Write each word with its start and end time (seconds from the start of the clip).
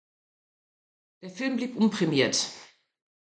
Der 1.21 1.29
Film 1.29 1.57
blieb 1.57 1.75
unprämiert. 1.75 2.49